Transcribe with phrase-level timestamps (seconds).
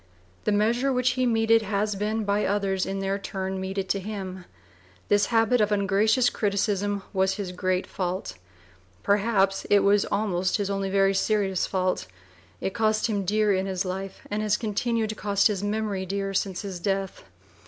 [0.45, 4.45] The measure which he meted has been by others in their turn meted to him.
[5.09, 8.33] This habit of ungracious criticism was his great fault;
[9.03, 12.07] perhaps it was almost his only very serious fault;
[12.61, 16.33] it cost him dear in his life, and has continued to cost his memory dear
[16.33, 17.23] since his death.